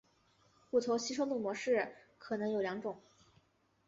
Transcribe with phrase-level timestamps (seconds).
[0.71, 2.99] 骨头吸收的模式可能有两种。